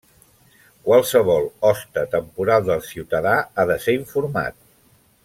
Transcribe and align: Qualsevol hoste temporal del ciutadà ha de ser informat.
Qualsevol 0.87 1.45
hoste 1.69 2.05
temporal 2.15 2.65
del 2.71 2.83
ciutadà 2.89 3.35
ha 3.53 3.67
de 3.73 3.77
ser 3.85 3.97
informat. 4.03 4.59